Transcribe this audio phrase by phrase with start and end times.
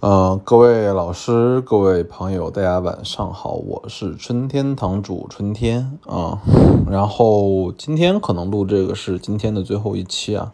[0.00, 6.38] 呃，各位老师，各位朋友，大家晚上好，我是春天堂主春天啊。
[6.88, 10.52] 然后今天可能录这个是今天的最后一期啊。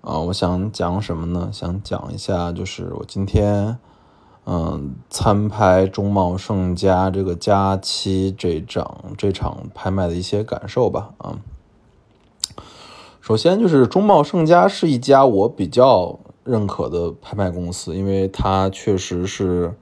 [0.00, 1.48] 啊，我想讲什么呢？
[1.52, 3.78] 想讲一下，就是我今天
[4.46, 11.10] 嗯参拍中茂盛家这个佳期这场这场拍卖的一些感受吧。
[11.18, 11.38] 啊，
[13.20, 16.18] 首先就是中茂盛家是一家我比较。
[16.46, 19.74] 认可的拍卖公司，因为它确实是，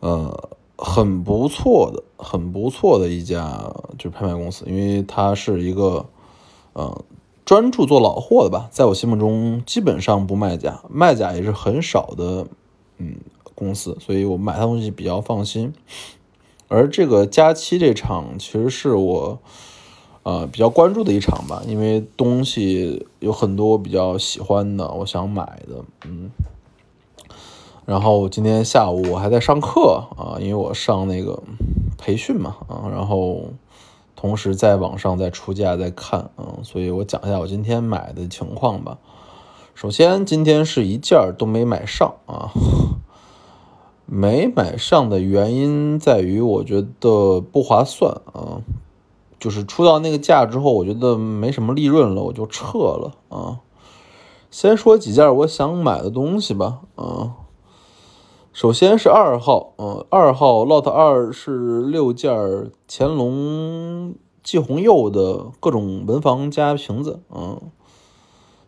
[0.00, 6.06] 呃，很不错的，很不错的一家就是拍卖公司，因为它是一个，
[6.74, 7.04] 呃，
[7.44, 12.46] 专注做老货的吧，在我心目中基本上不卖假，卖假也是很少的，
[12.98, 13.16] 嗯，
[13.54, 15.72] 公司，所以我买它东西比较放心。
[16.68, 19.38] 而这个佳期这场，其实是我。
[20.24, 26.30] 呃，比较关注的一场吧，因为东西有很多我比较喜欢的，我想买的，嗯。
[27.84, 31.42] 然后今天下午我还在上课啊，因为我上那个
[31.98, 33.50] 培训嘛，啊，然后
[34.16, 38.96] 同时在网上在出价在看，嗯，所以我讲一下我今天买的情况吧。
[39.74, 42.48] 首先，今天是一件都没买上啊，
[44.06, 48.62] 没买上的原因在于我觉得不划算啊。
[49.44, 53.60] 就是出到那个价之后，我觉得没什么利润了，我就撤了啊。
[54.50, 57.32] 先说几件我想买的东西吧，啊，
[58.54, 67.60] 首先是二号，嗯，二号 lot 二是六件乾隆季红釉的各种文房加瓶子，嗯，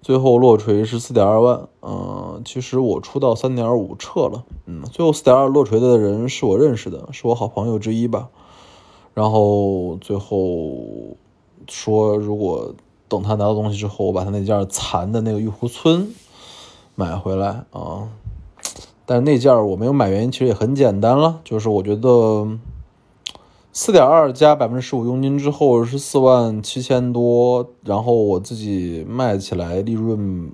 [0.00, 8.28] 最后落锤是四点二万，嗯，其实我出到三点五撤了，嗯，最后四点二落锤的人是我认识的，是我好朋友之一吧。
[9.14, 11.16] 然后最后
[11.68, 12.74] 说，如果
[13.08, 16.14] 等他拿到东西之后，我把他那件残的那个玉湖村
[16.94, 18.08] 买回来啊。
[19.04, 22.46] 但是那件我没有买，原因其实也很简单了，就是我觉得
[23.72, 30.52] 四点二加百分之十五佣金之后是四万七千多，然后我自己卖起来利润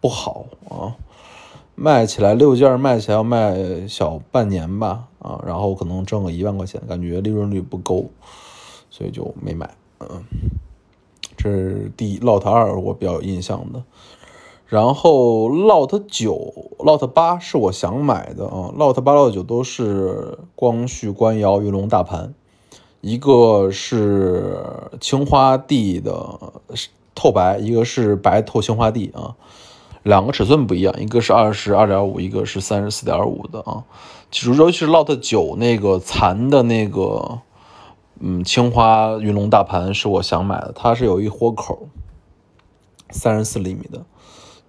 [0.00, 0.96] 不好啊。
[1.82, 8.06] 卖起来六件卖起来要卖小半年吧，啊，然后可能挣个一万块钱，感觉利润率不够，
[8.88, 9.68] 所以就没买。
[9.98, 10.22] 嗯，
[11.36, 13.82] 这是第 lot 二我比较有印象的，
[14.68, 22.32] 然后 lot 九、lot 八是我想买的啊，lot 八、lot 九都是光绪官窑云龙大盘，
[23.00, 24.56] 一个是
[25.00, 26.38] 青花地的
[27.12, 29.34] 透白，一个是白透青花地啊。
[30.02, 33.84] 两个尺寸不一样，一个是二十二点五，一个是三十四点五的啊。
[34.30, 37.40] 其实尤其是 lot 九那个残的那个，
[38.18, 41.88] 嗯，青花云龙大盘是我想买的，它是有一豁口，
[43.10, 44.04] 三十四厘米的，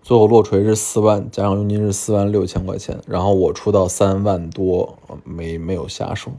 [0.02, 6.32] 最后落锤是四万，加上佣金是四万六千块钱，然后我出到三万多，没没有下手，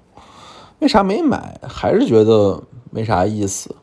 [0.78, 1.58] 为啥没买？
[1.62, 3.74] 还是觉得没啥意思。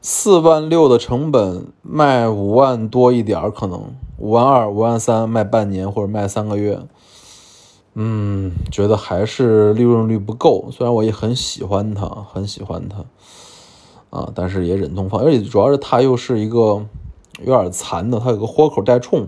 [0.00, 3.94] 四万六的成本卖五万多一点可能。
[4.16, 6.80] 五万二、五万三卖半年或者卖三个月，
[7.94, 10.70] 嗯，觉得还是利润率不够。
[10.70, 13.04] 虽然我也很喜欢它，很喜欢它，
[14.16, 15.20] 啊，但是也忍痛放。
[15.20, 16.86] 而且主要是它又是一个
[17.40, 19.26] 有点残的，它有个豁口带冲，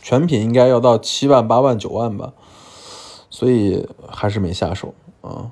[0.00, 2.32] 全品应该要到七万、八万、九万吧，
[3.28, 5.50] 所以还是没下手啊。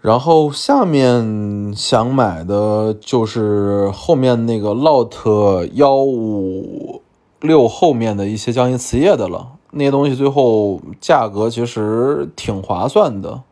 [0.00, 7.02] 然后下面想买的就是后面那个 lot 幺五
[7.40, 13.42] 六后面的一些江阴瓷业的了，那些东西最后价格其实挺划算的，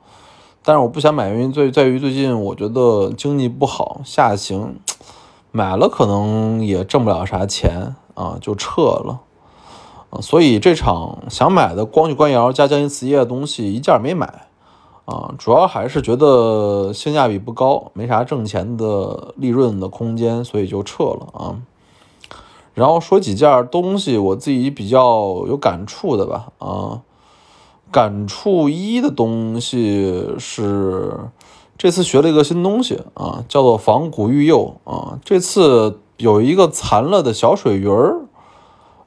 [0.63, 4.77] 但是我不想买，原因在在于最近我觉得经济不好，下行，
[5.51, 9.19] 买了可能也挣不了啥钱啊，就撤了
[10.11, 14.46] 啊，所以这场想买的光绪官窑加江阴瓷业的东西一件没买。
[15.07, 21.57] 啊，主要还是觉得性价比不高，没啥挣钱的利润的空间，所以就撤了啊。
[22.75, 26.49] 然后说几件东西，我自己比较有感触的吧。
[26.59, 27.01] 啊，
[27.91, 31.17] 感触一的东西是
[31.79, 35.19] 这次学了一个新东西啊，叫做仿古玉釉啊。
[35.25, 38.27] 这次有一个残了的小水鱼儿，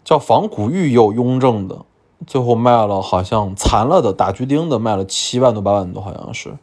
[0.06, 1.85] 叫仿古玉釉雍正的。
[2.27, 6.57] 最后卖了，好像残了的打锯钉的卖了七万多八万多，好像是。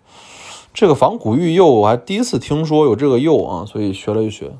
[0.75, 4.53] 这个仿古玉釉我还第一次听说有这个釉啊，所以学了一学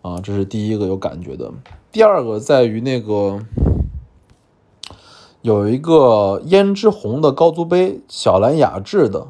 [0.00, 1.52] 啊，这是第一个有感觉的。
[1.92, 3.40] 第二个在于那个
[5.42, 9.28] 有一个胭脂红的高足杯，小蓝雅致的，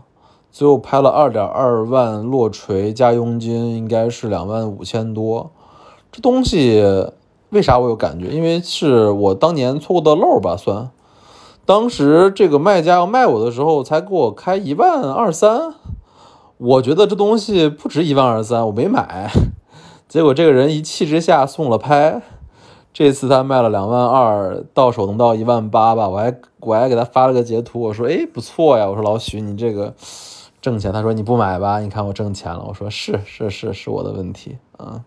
[0.53, 5.51] 最后拍了二点二万落锤加佣金，应该是两万五千多。
[6.13, 7.11] 这东西
[7.49, 8.29] 为啥我有感觉？
[8.29, 10.91] 因为是我当年错过的漏吧，算。
[11.71, 15.73] 当时这个卖家要卖我的时候，才给我开一万二三，
[16.59, 19.31] 我觉得这东西不值一万二三，我没买。
[20.09, 22.23] 结果这个人一气之下送了拍，
[22.93, 26.09] 这次他卖了两万二，到手能到一万八吧？
[26.09, 29.95] 我还我还给他发了个截图，我说哎不错呀，我说老许你这个
[30.61, 31.79] 挣钱，他说你不买吧？
[31.79, 35.05] 你看我挣钱了，我说是是是是我的问题啊。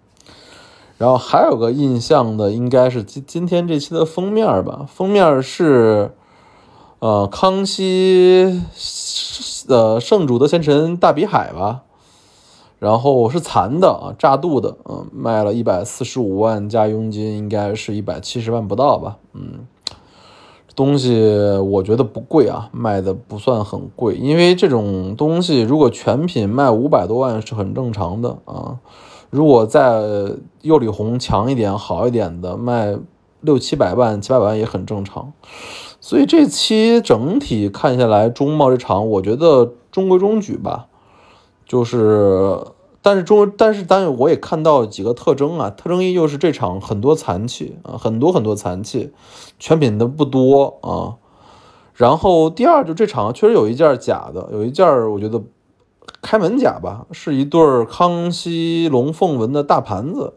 [0.98, 6.12] 然后还有个印象的应该是今今天这期的封面吧，封面是。
[7.04, 8.62] 呃，康熙
[9.68, 11.84] 的圣主的贤臣大比海吧，
[12.80, 19.68] 然后是残的啊，炸肚的，嗯，卖了一百四十五万加佣金，应该是一百七十万不到吧，嗯，
[20.78, 28.80] 东西我觉得不贵啊，卖的不算很贵，因为这种东西如果全品卖五百多万是很正常的啊，
[29.30, 30.02] 如果在
[30.62, 32.96] 釉里红强一点、好一点的，卖
[33.42, 35.34] 六七百万、七八百万也很正常。
[36.06, 40.88] 所以这期整体看下来，中贸这场我觉得中规中矩吧，
[41.66, 42.60] 就是，
[43.02, 49.14] 但是中，但是但我也看到几个特征啊，特征一就是这场很多残器啊，很多很多残器，
[49.58, 51.16] 全品的不多啊。
[51.94, 55.42] 然后第二就这场确实有一件假的，有一件我觉得
[56.22, 60.34] 开门假吧，是一对康熙龙凤纹的大盘子。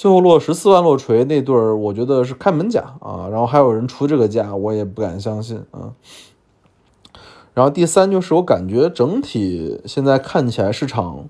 [0.00, 5.92] 最后落十四万落锤那对儿，我觉得是开门价啊，然后还有人出这个价，我也不敢相信啊。
[7.52, 11.26] 然后第三就是我感觉整体现在看起来市场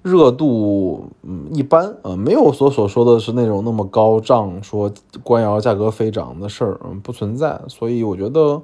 [0.00, 4.92] 热度嗯一般啊，没有所所说的是那种那么高涨，说
[5.24, 8.62] 官窑价格飞涨的事儿嗯不存在，所以我觉得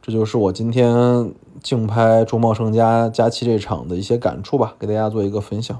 [0.00, 5.78] 这就是我今天竞拍中贸盛家佳期这场的一些感触吧，给大家做一个分享。